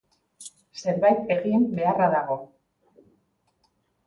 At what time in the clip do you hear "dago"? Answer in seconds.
2.17-2.39